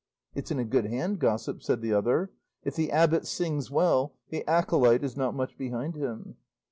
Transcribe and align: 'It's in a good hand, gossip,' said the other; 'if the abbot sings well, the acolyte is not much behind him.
'It's 0.33 0.49
in 0.49 0.57
a 0.57 0.65
good 0.65 0.87
hand, 0.87 1.19
gossip,' 1.19 1.61
said 1.61 1.79
the 1.79 1.93
other; 1.93 2.31
'if 2.63 2.73
the 2.75 2.91
abbot 2.91 3.27
sings 3.27 3.69
well, 3.69 4.15
the 4.29 4.43
acolyte 4.49 5.03
is 5.03 5.15
not 5.15 5.35
much 5.35 5.55
behind 5.59 5.93
him. 5.95 6.37